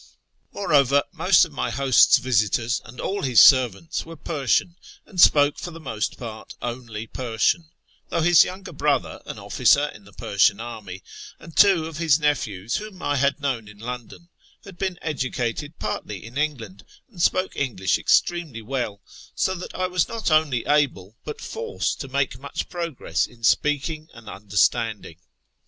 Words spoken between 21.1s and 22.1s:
but forced to